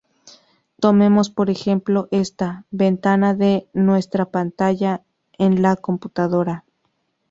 [0.79, 5.03] Tomemos por ejemplo esta "ventana" de nuestra pantalla
[5.37, 6.65] en la computadora.